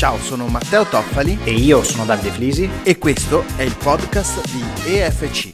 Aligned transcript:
Ciao, 0.00 0.16
sono 0.16 0.46
Matteo 0.46 0.86
Toffali 0.86 1.40
e 1.44 1.52
io 1.52 1.82
sono 1.82 2.06
Davide 2.06 2.30
Flisi 2.30 2.66
e 2.84 2.96
questo 2.96 3.44
è 3.56 3.60
il 3.60 3.76
podcast 3.76 4.50
di 4.50 4.94
EFC, 4.94 5.52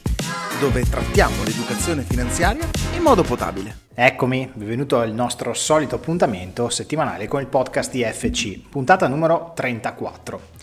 dove 0.61 0.83
trattiamo 0.83 1.43
l'educazione 1.43 2.03
finanziaria 2.03 2.65
in 2.95 3.01
modo 3.01 3.23
potabile. 3.23 3.79
Eccomi, 3.93 4.49
benvenuto 4.53 4.99
al 4.99 5.11
nostro 5.11 5.53
solito 5.53 5.95
appuntamento 5.95 6.69
settimanale 6.69 7.27
con 7.27 7.41
il 7.41 7.47
podcast 7.47 7.91
di 7.91 8.03
EFC, 8.03 8.69
puntata 8.69 9.09
numero 9.09 9.51
34. 9.53 10.55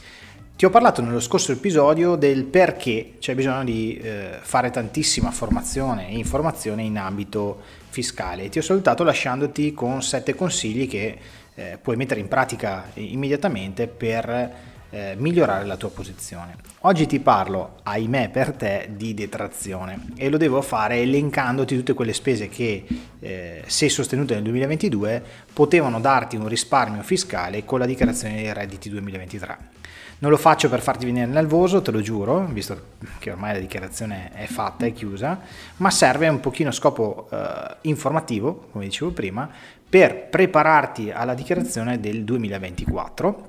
Ti 0.56 0.64
ho 0.64 0.70
parlato 0.70 1.02
nello 1.02 1.20
scorso 1.20 1.52
episodio 1.52 2.14
del 2.14 2.44
perché 2.44 3.16
c'è 3.18 3.34
bisogno 3.34 3.64
di 3.64 3.98
eh, 3.98 4.38
fare 4.40 4.70
tantissima 4.70 5.30
formazione 5.30 6.08
e 6.08 6.16
informazione 6.16 6.84
in 6.84 6.96
ambito 6.96 7.60
fiscale. 7.90 8.48
Ti 8.48 8.60
ho 8.60 8.62
salutato 8.62 9.04
lasciandoti 9.04 9.74
con 9.74 10.00
sette 10.02 10.34
consigli 10.34 10.88
che 10.88 11.18
eh, 11.54 11.78
puoi 11.80 11.96
mettere 11.96 12.20
in 12.20 12.28
pratica 12.28 12.90
immediatamente 12.94 13.86
per 13.86 14.72
eh, 14.94 15.14
migliorare 15.18 15.64
la 15.64 15.76
tua 15.76 15.90
posizione. 15.90 16.56
Oggi 16.80 17.06
ti 17.06 17.18
parlo, 17.18 17.78
ahimè 17.82 18.30
per 18.30 18.52
te, 18.52 18.90
di 18.94 19.12
detrazione 19.12 20.06
e 20.16 20.28
lo 20.28 20.36
devo 20.36 20.62
fare 20.62 21.00
elencandoti 21.00 21.76
tutte 21.76 21.94
quelle 21.94 22.12
spese 22.12 22.48
che, 22.48 22.86
eh, 23.18 23.62
se 23.66 23.88
sostenute 23.88 24.34
nel 24.34 24.44
2022, 24.44 25.22
potevano 25.52 25.98
darti 25.98 26.36
un 26.36 26.46
risparmio 26.46 27.02
fiscale 27.02 27.64
con 27.64 27.80
la 27.80 27.86
dichiarazione 27.86 28.36
dei 28.36 28.52
redditi 28.52 28.88
2023. 28.88 29.82
Non 30.18 30.30
lo 30.30 30.36
faccio 30.36 30.68
per 30.68 30.80
farti 30.80 31.04
venire 31.04 31.26
nervoso, 31.26 31.82
te 31.82 31.90
lo 31.90 32.00
giuro, 32.00 32.46
visto 32.46 32.92
che 33.18 33.32
ormai 33.32 33.54
la 33.54 33.58
dichiarazione 33.58 34.30
è 34.32 34.46
fatta, 34.46 34.86
è 34.86 34.92
chiusa, 34.92 35.40
ma 35.78 35.90
serve 35.90 36.28
un 36.28 36.38
pochino 36.38 36.70
scopo 36.70 37.28
eh, 37.30 37.76
informativo, 37.82 38.68
come 38.70 38.84
dicevo 38.84 39.10
prima, 39.10 39.50
per 39.94 40.26
prepararti 40.26 41.12
alla 41.12 41.34
dichiarazione 41.34 42.00
del 42.00 42.24
2024 42.24 43.48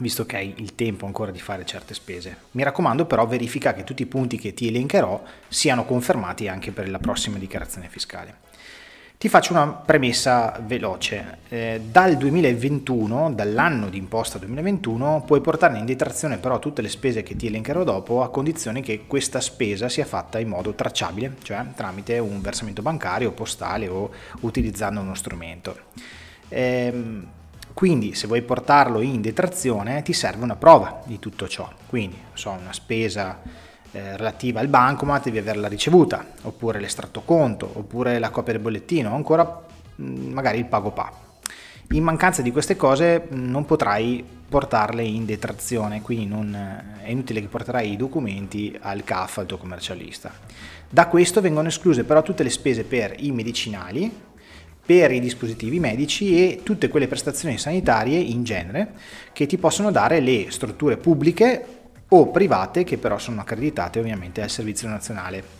visto 0.00 0.26
che 0.26 0.36
hai 0.36 0.52
il 0.58 0.74
tempo 0.74 1.06
ancora 1.06 1.30
di 1.30 1.40
fare 1.40 1.64
certe 1.64 1.94
spese. 1.94 2.36
Mi 2.50 2.62
raccomando 2.62 3.06
però 3.06 3.26
verifica 3.26 3.72
che 3.72 3.84
tutti 3.84 4.02
i 4.02 4.06
punti 4.06 4.36
che 4.36 4.52
ti 4.52 4.68
elencherò 4.68 5.22
siano 5.48 5.86
confermati 5.86 6.46
anche 6.46 6.72
per 6.72 6.90
la 6.90 6.98
prossima 6.98 7.38
dichiarazione 7.38 7.88
fiscale. 7.88 8.34
Ti 9.18 9.28
faccio 9.28 9.52
una 9.52 9.66
premessa 9.66 10.60
veloce. 10.64 11.38
Eh, 11.48 11.80
dal 11.90 12.16
2021, 12.16 13.32
dall'anno 13.32 13.88
di 13.88 13.98
imposta 13.98 14.38
2021, 14.38 15.24
puoi 15.26 15.40
portare 15.40 15.76
in 15.76 15.84
detrazione 15.84 16.38
però 16.38 16.60
tutte 16.60 16.82
le 16.82 16.88
spese 16.88 17.24
che 17.24 17.34
ti 17.34 17.48
elencherò 17.48 17.82
dopo 17.82 18.22
a 18.22 18.30
condizione 18.30 18.80
che 18.80 19.06
questa 19.08 19.40
spesa 19.40 19.88
sia 19.88 20.04
fatta 20.04 20.38
in 20.38 20.46
modo 20.46 20.72
tracciabile, 20.72 21.34
cioè 21.42 21.66
tramite 21.74 22.20
un 22.20 22.40
versamento 22.40 22.80
bancario, 22.80 23.32
postale 23.32 23.88
o 23.88 24.12
utilizzando 24.42 25.00
uno 25.00 25.16
strumento. 25.16 25.76
Eh, 26.48 27.22
quindi 27.74 28.14
se 28.14 28.28
vuoi 28.28 28.42
portarlo 28.42 29.00
in 29.00 29.20
detrazione 29.20 30.00
ti 30.02 30.12
serve 30.12 30.44
una 30.44 30.54
prova 30.54 31.02
di 31.04 31.18
tutto 31.18 31.48
ciò. 31.48 31.68
Quindi, 31.88 32.16
so, 32.34 32.50
una 32.50 32.72
spesa 32.72 33.40
eh, 33.92 34.16
relativa 34.16 34.60
al 34.60 34.68
bancomat 34.68 35.24
devi 35.24 35.38
averla 35.38 35.68
ricevuta, 35.68 36.24
oppure 36.42 36.80
l'estratto 36.80 37.22
conto, 37.22 37.70
oppure 37.72 38.18
la 38.18 38.30
copia 38.30 38.52
del 38.52 38.62
bollettino, 38.62 39.10
o 39.10 39.14
ancora 39.14 39.64
mm, 40.00 40.32
magari 40.32 40.58
il 40.58 40.66
pago 40.66 40.90
PA. 40.90 41.26
In 41.92 42.02
mancanza 42.02 42.42
di 42.42 42.52
queste 42.52 42.76
cose 42.76 43.28
mm, 43.32 43.50
non 43.50 43.64
potrai 43.64 44.22
portarle 44.48 45.02
in 45.02 45.24
detrazione, 45.24 46.02
quindi 46.02 46.26
non, 46.26 46.54
eh, 46.54 47.04
è 47.06 47.10
inutile 47.10 47.40
che 47.40 47.48
porterai 47.48 47.92
i 47.92 47.96
documenti 47.96 48.76
al 48.80 49.04
CAF, 49.04 49.38
al 49.38 49.46
tuo 49.46 49.56
commercialista. 49.56 50.32
Da 50.90 51.06
questo 51.06 51.40
vengono 51.40 51.68
escluse 51.68 52.04
però 52.04 52.22
tutte 52.22 52.42
le 52.42 52.50
spese 52.50 52.84
per 52.84 53.14
i 53.18 53.30
medicinali, 53.30 54.10
per 54.88 55.12
i 55.12 55.20
dispositivi 55.20 55.80
medici 55.80 56.34
e 56.34 56.60
tutte 56.62 56.88
quelle 56.88 57.08
prestazioni 57.08 57.58
sanitarie 57.58 58.18
in 58.18 58.42
genere 58.42 58.92
che 59.34 59.44
ti 59.44 59.58
possono 59.58 59.90
dare 59.90 60.20
le 60.20 60.46
strutture 60.48 60.96
pubbliche 60.96 61.77
o 62.08 62.30
private 62.30 62.84
che 62.84 62.98
però 62.98 63.18
sono 63.18 63.40
accreditate 63.40 63.98
ovviamente 63.98 64.42
al 64.42 64.50
Servizio 64.50 64.88
Nazionale. 64.88 65.56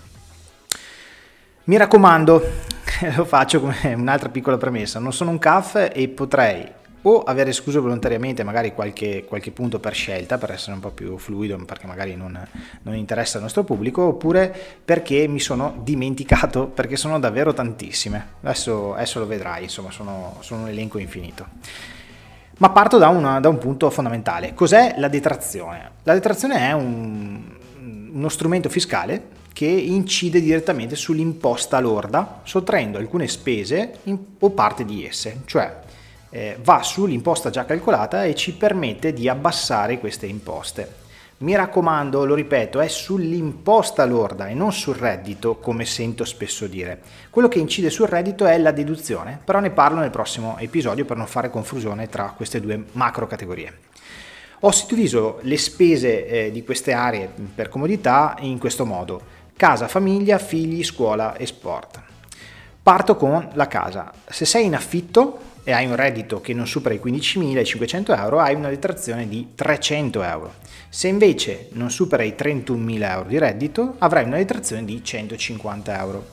Mi 1.65 1.77
raccomando, 1.77 2.43
lo 3.17 3.25
faccio 3.25 3.61
come 3.61 3.95
un'altra 3.95 4.31
piccola 4.31 4.57
premessa, 4.57 4.99
non 4.99 5.13
sono 5.13 5.31
un 5.31 5.39
CAF 5.39 5.91
e 5.93 6.09
potrei 6.09 6.77
o 7.03 7.23
aver 7.23 7.49
escluso 7.49 7.81
volontariamente 7.81 8.43
magari 8.43 8.73
qualche, 8.73 9.25
qualche, 9.25 9.51
punto 9.51 9.79
per 9.79 9.95
scelta, 9.95 10.37
per 10.37 10.51
essere 10.51 10.73
un 10.73 10.81
po' 10.81 10.91
più 10.91 11.17
fluido, 11.17 11.57
perché 11.65 11.87
magari 11.87 12.17
non, 12.17 12.39
non, 12.83 12.95
interessa 12.97 13.37
al 13.37 13.45
nostro 13.45 13.63
pubblico, 13.65 14.03
oppure 14.03 14.55
perché 14.85 15.27
mi 15.29 15.41
sono 15.41 15.79
dimenticato, 15.83 16.67
perché 16.67 16.97
sono 16.97 17.19
davvero 17.19 17.53
tantissime. 17.55 18.27
Adesso, 18.43 18.95
adesso 18.95 19.21
lo 19.21 19.27
vedrai, 19.27 19.65
insomma, 19.65 19.91
sono, 19.91 20.39
sono 20.41 20.63
un 20.63 20.69
elenco 20.69 20.99
infinito. 20.99 21.47
Ma 22.59 22.71
parto 22.71 22.99
da, 22.99 23.09
una, 23.09 23.41
da 23.41 23.49
un 23.49 23.59
punto 23.59 23.89
fondamentale. 23.89 24.53
Cos'è 24.53 24.97
la 24.99 25.09
detrazione? 25.09 25.91
La 26.03 26.15
detrazione 26.15 26.59
è 26.69 26.73
un, 26.73 27.41
uno 28.13 28.29
strumento 28.29 28.69
fiscale 28.69 29.37
che 29.53 29.67
incide 29.67 30.41
direttamente 30.41 30.95
sull'imposta 30.95 31.81
lorda, 31.81 32.41
sottraendo 32.45 32.99
alcune 32.99 33.27
spese 33.29 33.99
in, 34.05 34.19
o 34.39 34.51
parte 34.51 34.85
di 34.85 35.05
esse, 35.05 35.43
cioè 35.47 35.81
eh, 36.31 36.59
va 36.63 36.83
sull'imposta 36.83 37.51
già 37.51 37.65
calcolata 37.65 38.25
e 38.25 38.35
ci 38.35 38.53
permette 38.53 39.13
di 39.13 39.29
abbassare 39.29 39.99
queste 39.99 40.27
imposte. 40.27 41.07
Mi 41.41 41.55
raccomando, 41.55 42.25
lo 42.25 42.35
ripeto, 42.35 42.81
è 42.81 42.89
sull'imposta 42.89 44.05
lorda 44.05 44.49
e 44.49 44.55
non 44.55 44.73
sul 44.73 44.97
reddito, 44.97 45.59
come 45.59 45.85
sento 45.85 46.25
spesso 46.25 46.67
dire. 46.67 47.01
Quello 47.31 47.47
che 47.47 47.61
incide 47.61 47.91
sul 47.91 48.09
reddito 48.09 48.45
è 48.45 48.59
la 48.59 48.73
deduzione, 48.73 49.39
però 49.45 49.61
ne 49.61 49.71
parlo 49.71 50.01
nel 50.01 50.11
prossimo 50.11 50.57
episodio 50.59 51.05
per 51.05 51.17
non 51.17 51.29
fare 51.29 51.49
confusione 51.49 52.09
tra 52.09 52.35
queste 52.37 52.61
due 52.61 52.87
macro 52.91 53.29
categorie. 53.29 53.73
Ho 54.61 54.73
suddiviso 54.73 55.39
le 55.43 55.59
spese 55.59 56.27
eh, 56.27 56.51
di 56.51 56.65
queste 56.65 56.93
aree 56.93 57.31
per 57.55 57.69
comodità 57.69 58.35
in 58.41 58.59
questo 58.59 58.85
modo: 58.85 59.23
casa, 59.55 59.87
famiglia, 59.87 60.39
figli, 60.39 60.83
scuola 60.83 61.37
e 61.37 61.47
sport. 61.47 62.07
Parto 62.89 63.17
con 63.17 63.51
la 63.53 63.69
casa. 63.69 64.11
Se 64.27 64.47
sei 64.47 64.65
in 64.65 64.75
affitto 64.75 65.41
e 65.63 65.73
hai 65.73 65.85
un 65.85 65.95
reddito 65.95 66.41
che 66.41 66.55
non 66.55 66.67
supera 66.67 66.95
i 66.95 67.01
15.500 67.05 68.19
euro, 68.19 68.41
hai 68.41 68.55
una 68.55 68.71
detrazione 68.71 69.29
di 69.29 69.49
300 69.55 70.23
euro. 70.23 70.55
Se 70.89 71.07
invece 71.07 71.69
non 71.73 71.91
supera 71.91 72.23
i 72.23 72.35
31.000 72.35 73.11
euro 73.11 73.29
di 73.29 73.39
reddito, 73.39 73.97
avrai 73.99 74.25
una 74.25 74.39
detrazione 74.39 74.87
di 74.87 75.05
150 75.05 75.99
euro. 76.01 76.29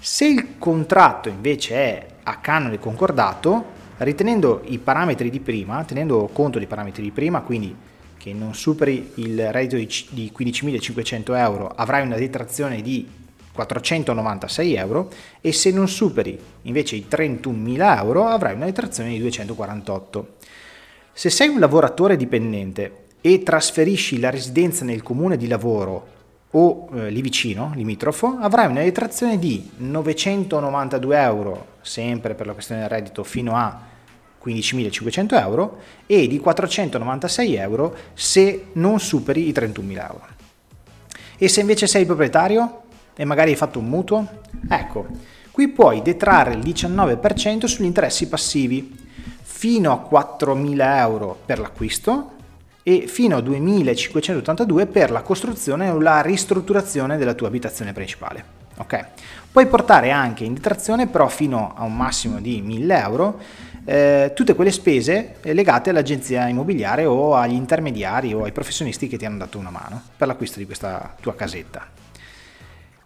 Se 0.00 0.24
il 0.24 0.56
contratto 0.56 1.28
invece 1.28 1.74
è 1.74 2.06
a 2.22 2.38
canone 2.38 2.78
concordato, 2.78 3.66
ritenendo 3.98 4.62
i 4.64 4.78
parametri 4.78 5.28
di 5.28 5.40
prima, 5.40 5.84
tenendo 5.84 6.30
conto 6.32 6.56
dei 6.56 6.66
parametri 6.66 7.02
di 7.02 7.10
prima, 7.10 7.42
quindi 7.42 7.76
che 8.16 8.32
non 8.32 8.54
superi 8.54 9.12
il 9.16 9.52
reddito 9.52 9.76
di 10.14 10.32
15.500 10.34 11.36
euro, 11.36 11.68
avrai 11.68 12.00
una 12.06 12.16
detrazione 12.16 12.80
di 12.80 13.26
496 13.64 14.74
euro 14.74 15.10
e 15.40 15.52
se 15.52 15.72
non 15.72 15.88
superi 15.88 16.38
invece 16.62 16.94
i 16.94 17.06
31.000 17.10 17.98
euro 17.98 18.26
avrai 18.26 18.54
una 18.54 18.66
detrazione 18.66 19.10
di 19.10 19.18
248. 19.18 20.36
Se 21.12 21.30
sei 21.30 21.48
un 21.48 21.58
lavoratore 21.58 22.16
dipendente 22.16 23.06
e 23.20 23.42
trasferisci 23.42 24.20
la 24.20 24.30
residenza 24.30 24.84
nel 24.84 25.02
comune 25.02 25.36
di 25.36 25.48
lavoro 25.48 26.16
o 26.52 26.88
eh, 26.94 27.10
lì 27.10 27.20
vicino, 27.20 27.72
limitrofo, 27.74 28.38
avrai 28.40 28.66
una 28.66 28.82
detrazione 28.82 29.38
di 29.38 29.68
992 29.76 31.20
euro, 31.20 31.66
sempre 31.80 32.34
per 32.34 32.46
la 32.46 32.52
questione 32.52 32.82
del 32.82 32.90
reddito, 32.90 33.24
fino 33.24 33.56
a 33.56 33.86
15.500 34.42 35.40
euro 35.40 35.78
e 36.06 36.28
di 36.28 36.38
496 36.38 37.54
euro 37.56 37.94
se 38.14 38.66
non 38.74 39.00
superi 39.00 39.48
i 39.48 39.52
31.000 39.52 39.90
euro. 39.92 40.26
E 41.36 41.48
se 41.48 41.60
invece 41.60 41.86
sei 41.86 42.06
proprietario 42.06 42.82
e 43.20 43.24
magari 43.24 43.50
hai 43.50 43.56
fatto 43.56 43.80
un 43.80 43.86
mutuo? 43.86 44.24
Ecco, 44.68 45.06
qui 45.50 45.66
puoi 45.66 46.02
detrarre 46.02 46.54
il 46.54 46.60
19% 46.60 47.64
sugli 47.64 47.84
interessi 47.84 48.28
passivi, 48.28 48.96
fino 49.42 49.90
a 49.90 50.08
4.000 50.08 50.98
euro 50.98 51.36
per 51.44 51.58
l'acquisto 51.58 52.36
e 52.84 53.08
fino 53.08 53.36
a 53.36 53.40
2.582 53.40 54.88
per 54.88 55.10
la 55.10 55.22
costruzione 55.22 55.90
o 55.90 55.98
la 55.98 56.20
ristrutturazione 56.20 57.16
della 57.16 57.34
tua 57.34 57.48
abitazione 57.48 57.92
principale. 57.92 58.56
Ok? 58.76 59.04
Puoi 59.50 59.66
portare 59.66 60.12
anche 60.12 60.44
in 60.44 60.54
detrazione 60.54 61.08
però 61.08 61.26
fino 61.26 61.74
a 61.76 61.82
un 61.82 61.96
massimo 61.96 62.38
di 62.38 62.62
1.000 62.62 63.02
euro 63.02 63.40
eh, 63.84 64.30
tutte 64.32 64.54
quelle 64.54 64.70
spese 64.70 65.38
legate 65.40 65.90
all'agenzia 65.90 66.46
immobiliare 66.46 67.04
o 67.04 67.34
agli 67.34 67.54
intermediari 67.54 68.32
o 68.32 68.44
ai 68.44 68.52
professionisti 68.52 69.08
che 69.08 69.16
ti 69.16 69.24
hanno 69.24 69.38
dato 69.38 69.58
una 69.58 69.70
mano 69.70 70.00
per 70.16 70.28
l'acquisto 70.28 70.60
di 70.60 70.66
questa 70.66 71.16
tua 71.20 71.34
casetta. 71.34 72.06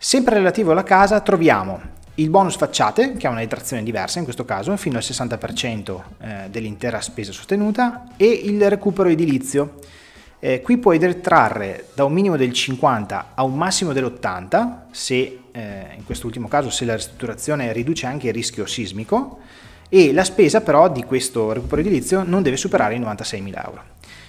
Sempre 0.05 0.35
relativo 0.35 0.73
alla 0.73 0.83
casa 0.83 1.21
troviamo 1.21 1.81
il 2.17 2.29
bonus 2.29 2.57
facciate, 2.57 3.13
che 3.13 3.29
ha 3.29 3.31
una 3.31 3.39
detrazione 3.39 3.85
diversa 3.85 4.19
in 4.19 4.25
questo 4.25 4.45
caso, 4.45 4.77
fino 4.77 4.97
al 4.97 5.05
60% 5.05 6.01
eh, 6.19 6.51
dell'intera 6.51 7.01
spesa 7.01 7.31
sostenuta, 7.31 8.09
e 8.17 8.27
il 8.27 8.69
recupero 8.69 9.09
edilizio. 9.09 9.79
Eh, 10.41 10.61
qui 10.61 10.79
puoi 10.79 10.99
detrarre 10.99 11.91
da 11.95 12.03
un 12.03 12.13
minimo 12.13 12.37
del 12.37 12.53
50 12.53 13.31
a 13.37 13.45
un 13.45 13.55
massimo 13.55 13.93
dell'80, 13.93 14.77
se 14.91 15.39
eh, 15.53 15.95
in 15.97 16.05
quest'ultimo 16.05 16.49
caso 16.49 16.69
se 16.69 16.85
la 16.85 16.97
ristrutturazione 16.97 17.73
riduce 17.73 18.07
anche 18.07 18.27
il 18.27 18.35
rischio 18.35 18.67
sismico, 18.67 19.39
e 19.89 20.13
la 20.13 20.25
spesa 20.25 20.63
però 20.63 20.91
di 20.91 21.05
questo 21.05 21.53
recupero 21.53 21.81
edilizio 21.81 22.25
non 22.25 22.43
deve 22.43 22.57
superare 22.57 22.97
i 22.97 23.01
96.000 23.01 23.65
euro. 23.65 23.83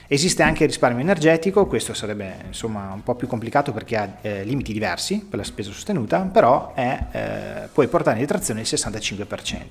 Esiste 0.07 0.43
anche 0.43 0.63
il 0.63 0.69
risparmio 0.69 1.01
energetico, 1.01 1.65
questo 1.65 1.93
sarebbe 1.93 2.35
insomma 2.47 2.91
un 2.93 3.03
po' 3.03 3.15
più 3.15 3.27
complicato 3.27 3.71
perché 3.71 3.95
ha 3.95 4.17
eh, 4.21 4.43
limiti 4.43 4.73
diversi 4.73 5.25
per 5.27 5.39
la 5.39 5.45
spesa 5.45 5.71
sostenuta, 5.71 6.19
però 6.19 6.73
è, 6.73 7.05
eh, 7.11 7.67
puoi 7.71 7.87
portare 7.87 8.17
in 8.17 8.23
detrazione 8.23 8.61
il 8.61 8.67
65%. 8.69 9.61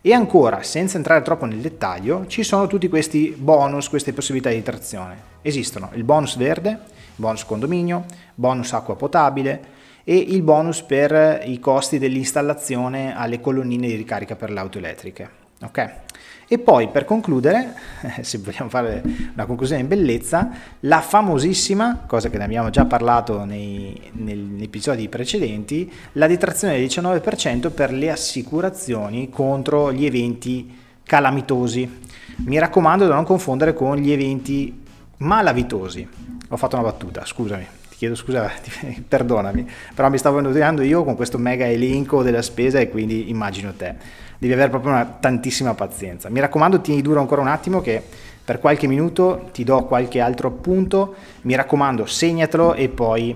E 0.00 0.12
ancora, 0.12 0.62
senza 0.62 0.96
entrare 0.96 1.22
troppo 1.22 1.46
nel 1.46 1.58
dettaglio, 1.58 2.26
ci 2.28 2.44
sono 2.44 2.68
tutti 2.68 2.88
questi 2.88 3.34
bonus, 3.36 3.88
queste 3.88 4.12
possibilità 4.12 4.50
di 4.50 4.56
detrazione. 4.56 5.34
Esistono 5.42 5.90
il 5.94 6.04
bonus 6.04 6.36
verde, 6.36 6.70
il 6.70 6.76
bonus 7.16 7.44
condominio, 7.44 8.04
bonus 8.36 8.72
acqua 8.72 8.94
potabile 8.94 9.74
e 10.04 10.16
il 10.16 10.42
bonus 10.42 10.82
per 10.82 11.42
i 11.44 11.58
costi 11.58 11.98
dell'installazione 11.98 13.16
alle 13.16 13.40
colonnine 13.40 13.88
di 13.88 13.96
ricarica 13.96 14.36
per 14.36 14.52
le 14.52 14.60
auto 14.60 14.78
elettriche. 14.78 15.44
Ok? 15.62 16.04
E 16.48 16.58
poi 16.58 16.88
per 16.88 17.04
concludere, 17.04 17.74
se 18.22 18.38
vogliamo 18.38 18.68
fare 18.68 19.02
una 19.32 19.46
conclusione 19.46 19.82
in 19.82 19.88
bellezza, 19.88 20.50
la 20.80 21.00
famosissima, 21.00 22.04
cosa 22.06 22.30
che 22.30 22.38
ne 22.38 22.44
abbiamo 22.44 22.70
già 22.70 22.84
parlato 22.84 23.44
nei, 23.44 24.10
negli 24.12 24.62
episodi 24.62 25.08
precedenti, 25.08 25.90
la 26.12 26.28
detrazione 26.28 26.78
del 26.78 26.86
19% 26.86 27.72
per 27.72 27.92
le 27.92 28.10
assicurazioni 28.10 29.28
contro 29.28 29.92
gli 29.92 30.06
eventi 30.06 30.72
calamitosi. 31.02 32.00
Mi 32.44 32.58
raccomando 32.58 33.06
di 33.06 33.10
non 33.10 33.24
confondere 33.24 33.74
con 33.74 33.96
gli 33.96 34.12
eventi 34.12 34.84
malavitosi. 35.18 36.08
Ho 36.50 36.56
fatto 36.56 36.76
una 36.76 36.84
battuta, 36.84 37.24
scusami 37.24 37.66
ti 37.96 38.04
chiedo 38.04 38.14
scusa, 38.14 38.50
perdonami, 39.08 39.66
però 39.94 40.10
mi 40.10 40.18
stavo 40.18 40.38
annoiando 40.38 40.82
io 40.82 41.02
con 41.02 41.16
questo 41.16 41.38
mega 41.38 41.66
elenco 41.66 42.22
della 42.22 42.42
spesa 42.42 42.78
e 42.78 42.90
quindi 42.90 43.30
immagino 43.30 43.72
te 43.72 43.94
devi 44.38 44.52
avere 44.52 44.68
proprio 44.68 44.92
una 44.92 45.16
tantissima 45.18 45.72
pazienza. 45.72 46.28
Mi 46.28 46.40
raccomando, 46.40 46.82
tieni 46.82 47.00
duro 47.00 47.20
ancora 47.20 47.40
un 47.40 47.48
attimo 47.48 47.80
che 47.80 48.02
per 48.44 48.60
qualche 48.60 48.86
minuto 48.86 49.48
ti 49.50 49.64
do 49.64 49.84
qualche 49.84 50.20
altro 50.20 50.48
appunto, 50.48 51.14
mi 51.42 51.54
raccomando, 51.54 52.04
segnatelo 52.04 52.74
e 52.74 52.90
poi 52.90 53.34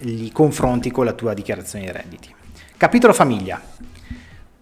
li 0.00 0.30
confronti 0.30 0.92
con 0.92 1.04
la 1.04 1.12
tua 1.12 1.34
dichiarazione 1.34 1.86
di 1.86 1.90
redditi. 1.90 2.34
Capitolo 2.76 3.12
famiglia. 3.12 3.60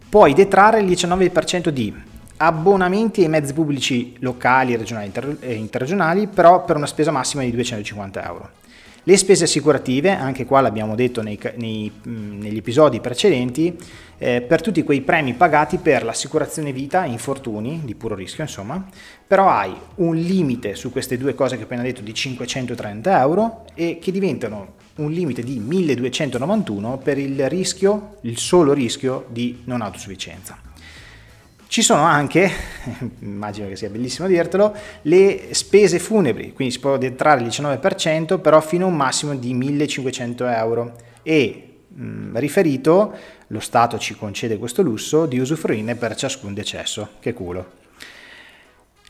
Puoi 0.09 0.33
detrarre 0.33 0.79
il 0.79 0.89
19% 0.89 1.69
di 1.69 1.93
abbonamenti 2.37 3.21
ai 3.21 3.29
mezzi 3.29 3.53
pubblici 3.53 4.15
locali, 4.21 4.75
regionali 4.75 5.11
e 5.41 5.53
interregionali, 5.53 6.25
però 6.25 6.65
per 6.65 6.77
una 6.77 6.87
spesa 6.87 7.11
massima 7.11 7.43
di 7.43 7.51
250 7.51 8.25
euro. 8.25 8.49
Le 9.07 9.15
spese 9.15 9.45
assicurative, 9.45 10.09
anche 10.17 10.43
qua 10.43 10.59
l'abbiamo 10.59 10.93
detto 10.93 11.21
nei, 11.21 11.39
nei, 11.55 11.89
negli 12.03 12.57
episodi 12.57 12.99
precedenti, 12.99 13.73
eh, 14.17 14.41
per 14.41 14.59
tutti 14.59 14.83
quei 14.83 14.99
premi 14.99 15.33
pagati 15.33 15.77
per 15.77 16.03
l'assicurazione 16.03 16.73
vita, 16.73 17.05
infortuni, 17.05 17.83
di 17.85 17.95
puro 17.95 18.15
rischio 18.15 18.43
insomma, 18.43 18.85
però 19.25 19.47
hai 19.47 19.73
un 19.95 20.13
limite 20.13 20.75
su 20.75 20.91
queste 20.91 21.17
due 21.17 21.35
cose 21.35 21.55
che 21.55 21.61
ho 21.61 21.65
appena 21.65 21.83
detto 21.83 22.01
di 22.01 22.13
530 22.13 23.17
euro 23.21 23.63
e 23.75 23.97
che 23.97 24.11
diventano 24.11 24.73
un 24.95 25.09
limite 25.09 25.41
di 25.41 25.57
1291 25.57 26.97
per 26.97 27.17
il 27.17 27.47
rischio, 27.47 28.17
il 28.23 28.37
solo 28.37 28.73
rischio 28.73 29.27
di 29.29 29.61
non 29.63 29.83
autosufficienza. 29.83 30.66
Ci 31.67 31.81
sono 31.81 32.03
anche, 32.03 32.49
immagino 33.19 33.67
che 33.67 33.75
sia 33.75 33.89
bellissimo 33.89 34.27
dirtelo, 34.27 34.73
le 35.03 35.49
spese 35.51 35.99
funebri, 35.99 36.53
quindi 36.53 36.73
si 36.73 36.79
può 36.79 36.97
detrarre 36.97 37.41
il 37.41 37.47
19%, 37.47 38.39
però 38.39 38.61
fino 38.61 38.85
a 38.85 38.87
un 38.87 38.95
massimo 38.95 39.35
di 39.35 39.53
1500 39.53 40.47
euro 40.47 40.95
e 41.23 41.79
mh, 41.89 42.03
mm, 42.03 42.37
riferito, 42.37 43.13
lo 43.47 43.59
Stato 43.59 43.97
ci 43.97 44.15
concede 44.15 44.57
questo 44.57 44.81
lusso 44.81 45.25
di 45.25 45.39
usufruirne 45.39 45.95
per 45.95 46.15
ciascun 46.15 46.53
decesso. 46.53 47.09
Che 47.19 47.33
culo. 47.33 47.71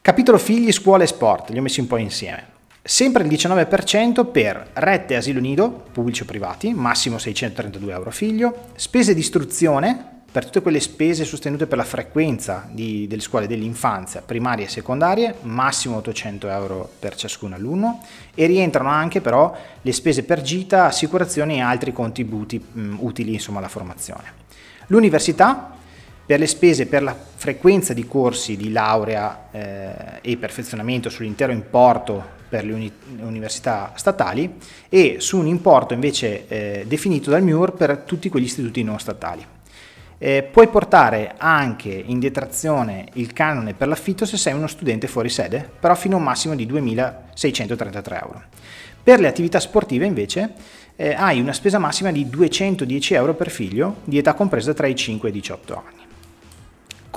Capitolo 0.02 0.38
figli, 0.40 0.72
scuola 0.72 1.04
e 1.04 1.08
sport, 1.08 1.52
li 1.52 1.60
ho 1.60 1.62
messi 1.62 1.80
un 1.80 1.88
po' 1.88 1.98
insieme. 1.98 2.56
Sempre 2.82 3.24
il 3.24 3.30
19% 3.30 4.32
per 4.32 4.70
rette 4.74 5.16
asilo 5.16 5.40
nido, 5.40 5.86
pubblici 5.92 6.24
o 6.24 6.26
privati, 6.26 6.74
massimo 6.74 7.18
632 7.18 7.92
euro 7.92 8.12
figlio, 8.12 8.70
spese 8.76 9.14
di 9.14 9.20
istruzione, 9.20 10.17
per 10.30 10.46
tutte 10.46 10.62
quelle 10.62 10.80
spese 10.80 11.24
sostenute 11.24 11.68
per 11.68 11.78
la 11.78 11.84
frequenza 11.84 12.68
di, 12.70 13.08
delle 13.08 13.22
scuole 13.22 13.48
dell'infanzia, 13.48 14.22
primarie 14.22 14.66
e 14.66 14.70
secondarie, 14.70 15.36
massimo 15.42 15.98
800 15.98 16.50
euro 16.50 16.90
per 17.00 17.16
ciascun 17.16 17.54
alunno 17.54 18.04
e 18.36 18.46
rientrano 18.46 18.90
anche 18.90 19.22
però 19.22 19.56
le 19.82 19.92
spese 19.94 20.24
per 20.24 20.42
gita, 20.42 20.86
assicurazioni 20.86 21.56
e 21.56 21.62
altri 21.62 21.94
contributi 21.94 22.60
mh, 22.60 22.98
utili 23.00 23.34
insomma, 23.34 23.60
alla 23.60 23.70
formazione. 23.70 24.46
L'università 24.88 25.76
per 26.26 26.40
le 26.40 26.48
spese 26.48 26.88
per 26.88 27.04
la 27.04 27.16
frequenza 27.16 27.94
di 27.94 28.06
corsi 28.06 28.58
di 28.58 28.72
laurea 28.72 29.48
eh, 29.50 30.20
e 30.22 30.36
perfezionamento 30.36 31.10
sull'intero 31.10 31.54
importo 31.54 32.36
per 32.50 32.66
le 32.66 32.74
uni- 32.74 32.92
università 33.22 33.94
statali 33.96 34.56
e 34.90 35.16
su 35.20 35.38
un 35.38 35.48
importo 35.48 35.94
invece 35.94 36.48
eh, 36.48 36.84
definito 36.86 37.30
dal 37.30 37.44
MIUR 37.44 37.72
per 37.74 38.00
tutti 38.00 38.28
quegli 38.28 38.44
istituti 38.44 38.84
non 38.84 39.00
statali. 39.00 39.56
Eh, 40.20 40.44
puoi 40.52 40.68
portare 40.68 41.36
anche 41.38 41.90
in 41.90 42.20
detrazione 42.20 43.06
il 43.14 43.34
canone 43.34 43.76
per 43.76 43.88
l'affitto 43.88 44.26
se 44.26 44.38
sei 44.38 44.54
uno 44.54 44.68
studente 44.68 45.08
fuori 45.08 45.30
sede, 45.30 45.70
però 45.80 45.94
fino 45.94 46.16
a 46.16 46.18
un 46.18 46.24
massimo 46.24 46.56
di 46.56 46.66
2.633 46.66 48.20
euro. 48.24 48.44
Per 49.04 49.20
le 49.20 49.28
attività 49.28 49.60
sportive 49.60 50.06
invece 50.06 50.54
eh, 50.96 51.14
hai 51.14 51.40
una 51.40 51.54
spesa 51.54 51.78
massima 51.78 52.12
di 52.12 52.28
210 52.30 53.14
euro 53.14 53.36
per 53.36 53.52
figlio 53.52 53.98
di 54.04 54.18
età 54.18 54.34
compresa 54.34 54.74
tra 54.74 54.88
i 54.88 54.96
5 54.96 55.30
e 55.30 55.32
i 55.32 55.36
18 55.36 55.76
anni. 55.76 56.07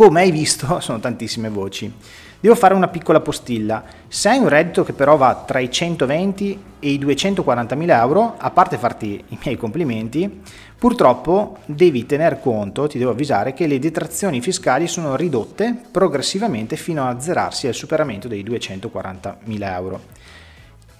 Come 0.00 0.22
hai 0.22 0.30
visto 0.30 0.80
sono 0.80 0.98
tantissime 0.98 1.50
voci. 1.50 1.92
Devo 2.40 2.54
fare 2.54 2.72
una 2.72 2.88
piccola 2.88 3.20
postilla. 3.20 3.84
Se 4.08 4.30
hai 4.30 4.38
un 4.38 4.48
reddito 4.48 4.82
che 4.82 4.94
però 4.94 5.18
va 5.18 5.44
tra 5.46 5.58
i 5.58 5.70
120 5.70 6.62
e 6.80 6.88
i 6.88 6.96
240 6.96 7.74
mila 7.74 8.00
euro, 8.00 8.36
a 8.38 8.50
parte 8.50 8.78
farti 8.78 9.22
i 9.28 9.38
miei 9.44 9.58
complimenti, 9.58 10.40
purtroppo 10.78 11.58
devi 11.66 12.06
tener 12.06 12.40
conto, 12.40 12.86
ti 12.86 12.96
devo 12.96 13.10
avvisare, 13.10 13.52
che 13.52 13.66
le 13.66 13.78
detrazioni 13.78 14.40
fiscali 14.40 14.88
sono 14.88 15.16
ridotte 15.16 15.76
progressivamente 15.90 16.76
fino 16.76 17.04
a 17.04 17.10
azzerarsi 17.10 17.66
al 17.66 17.74
superamento 17.74 18.26
dei 18.26 18.42
240 18.42 19.36
mila 19.44 19.76
euro. 19.76 20.00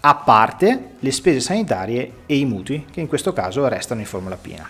A 0.01 0.15
parte 0.15 0.91
le 0.99 1.11
spese 1.11 1.41
sanitarie 1.41 2.13
e 2.27 2.37
i 2.37 2.45
mutui, 2.45 2.85
che 2.93 3.01
in 3.01 3.09
questo 3.09 3.33
caso 3.33 3.67
restano 3.67 4.01
in 4.01 4.07
formula 4.07 4.37
piena. 4.37 4.69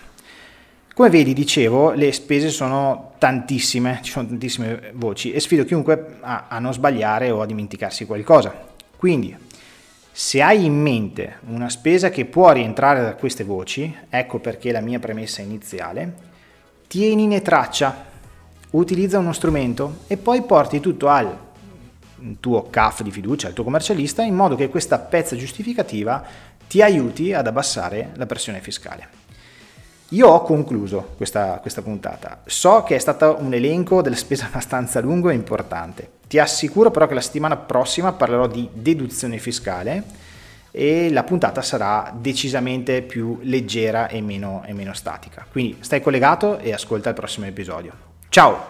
Come 0.92 1.08
vedi, 1.08 1.32
dicevo, 1.32 1.92
le 1.92 2.12
spese 2.12 2.50
sono 2.50 3.12
tantissime, 3.18 4.00
ci 4.02 4.10
sono 4.10 4.26
tantissime 4.26 4.90
voci 4.94 5.32
e 5.32 5.40
sfido 5.40 5.64
chiunque 5.64 6.18
a, 6.20 6.46
a 6.48 6.58
non 6.58 6.72
sbagliare 6.72 7.30
o 7.30 7.40
a 7.40 7.46
dimenticarsi 7.46 8.04
qualcosa. 8.06 8.52
Quindi, 8.96 9.34
se 10.10 10.42
hai 10.42 10.64
in 10.64 10.74
mente 10.74 11.38
una 11.46 11.70
spesa 11.70 12.10
che 12.10 12.26
può 12.26 12.50
rientrare 12.50 13.02
da 13.02 13.14
queste 13.14 13.44
voci, 13.44 13.96
ecco 14.10 14.40
perché 14.40 14.72
la 14.72 14.80
mia 14.80 14.98
premessa 14.98 15.40
iniziale, 15.40 16.12
tienine 16.86 17.40
traccia, 17.40 18.06
utilizza 18.70 19.18
uno 19.18 19.32
strumento 19.32 20.00
e 20.08 20.16
poi 20.16 20.42
porti 20.42 20.80
tutto 20.80 21.08
al 21.08 21.34
tuo 22.40 22.68
CAF 22.68 23.02
di 23.02 23.10
fiducia, 23.10 23.46
al 23.46 23.54
tuo 23.54 23.64
commercialista, 23.64 24.22
in 24.22 24.34
modo 24.34 24.56
che 24.56 24.68
questa 24.68 24.98
pezza 24.98 25.36
giustificativa 25.36 26.22
ti 26.68 26.82
aiuti 26.82 27.32
ad 27.32 27.46
abbassare 27.46 28.10
la 28.14 28.26
pressione 28.26 28.60
fiscale. 28.60 29.19
Io 30.10 30.26
ho 30.26 30.42
concluso 30.42 31.14
questa, 31.16 31.58
questa 31.60 31.82
puntata. 31.82 32.40
So 32.46 32.82
che 32.82 32.96
è 32.96 32.98
stato 32.98 33.36
un 33.40 33.54
elenco 33.54 34.02
della 34.02 34.16
spesa 34.16 34.46
abbastanza 34.50 35.00
lungo 35.00 35.30
e 35.30 35.34
importante. 35.34 36.18
Ti 36.26 36.38
assicuro 36.38 36.90
però 36.90 37.06
che 37.06 37.14
la 37.14 37.20
settimana 37.20 37.56
prossima 37.56 38.12
parlerò 38.12 38.46
di 38.46 38.68
deduzione 38.72 39.38
fiscale 39.38 40.28
e 40.72 41.10
la 41.10 41.24
puntata 41.24 41.62
sarà 41.62 42.12
decisamente 42.16 43.02
più 43.02 43.38
leggera 43.42 44.08
e 44.08 44.20
meno, 44.20 44.62
e 44.64 44.72
meno 44.72 44.94
statica. 44.94 45.46
Quindi 45.50 45.78
stai 45.80 46.00
collegato 46.00 46.58
e 46.58 46.72
ascolta 46.72 47.08
il 47.08 47.14
prossimo 47.14 47.46
episodio. 47.46 47.92
Ciao! 48.28 48.69